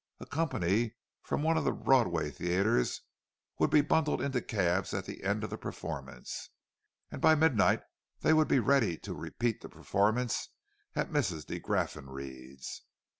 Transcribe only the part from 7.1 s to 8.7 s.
and by midnight they would be